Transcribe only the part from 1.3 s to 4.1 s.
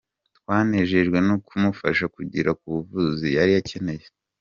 kumufasha kugera ku buvuzi yari akeneye”.